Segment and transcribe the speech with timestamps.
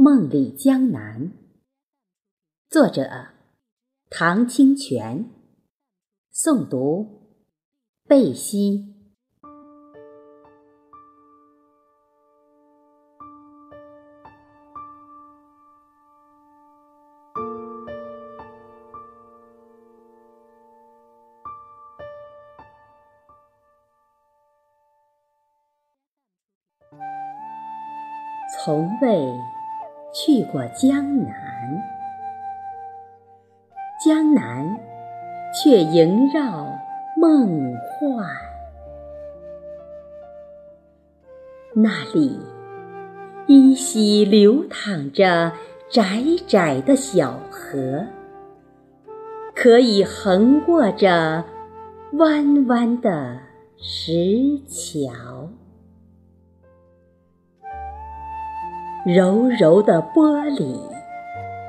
[0.00, 1.32] 梦里江南，
[2.70, 3.02] 作者
[4.08, 5.28] 唐清泉，
[6.32, 7.34] 诵读
[8.06, 8.94] 贝西。
[28.64, 29.57] 从未
[30.12, 31.82] 去过江南，
[34.04, 34.78] 江南
[35.52, 36.66] 却萦绕
[37.16, 38.26] 梦幻。
[41.74, 42.40] 那里
[43.46, 45.52] 依稀流淌着
[45.90, 48.04] 窄窄的小河，
[49.54, 51.44] 可以横过着
[52.14, 53.38] 弯弯的
[53.76, 55.48] 石桥。
[59.08, 60.78] 柔柔的波里，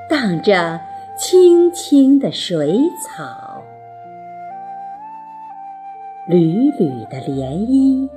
[0.09, 0.77] 荡着
[1.17, 3.63] 青青的水草，
[6.27, 8.09] 缕缕的涟漪，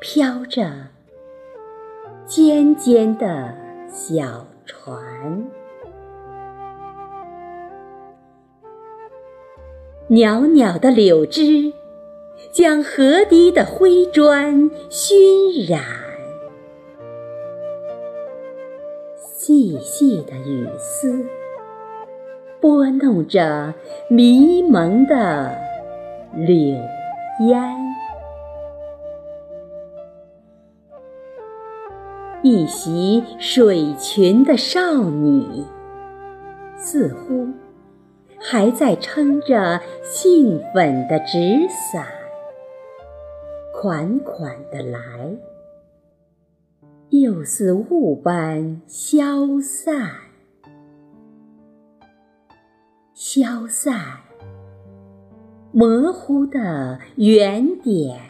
[0.00, 0.70] 飘着
[2.24, 3.54] 尖尖的
[3.92, 4.96] 小船，
[10.08, 11.74] 袅袅的柳枝，
[12.50, 15.82] 将河堤的灰砖熏染。
[19.46, 21.22] 细细的雨丝，
[22.62, 23.74] 拨弄着
[24.08, 25.54] 迷蒙的
[26.34, 26.56] 柳
[27.46, 27.76] 烟。
[32.42, 35.62] 一袭水裙的少女，
[36.78, 37.46] 似乎
[38.40, 42.06] 还在撑着杏粉的纸伞，
[43.74, 45.36] 款款的来。
[47.20, 50.16] 又似雾般消散，
[53.14, 54.18] 消散，
[55.70, 58.20] 模糊的圆点，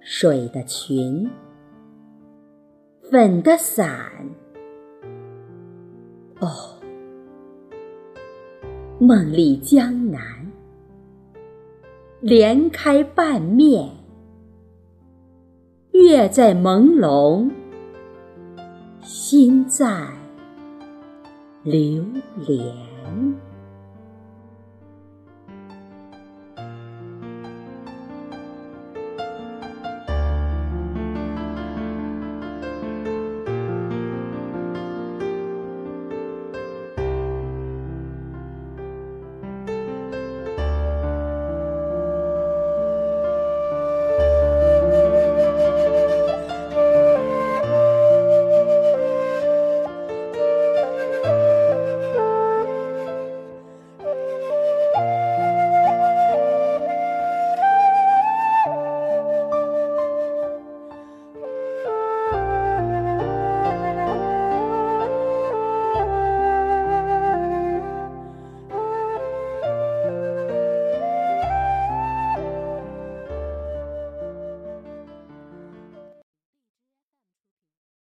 [0.00, 1.30] 水的裙，
[3.08, 4.10] 粉的伞，
[6.40, 6.74] 哦，
[8.98, 10.50] 梦里江南，
[12.20, 14.01] 莲开半面。
[15.92, 17.50] 月在朦胧，
[19.02, 20.08] 心在
[21.62, 22.02] 流
[22.46, 22.74] 连。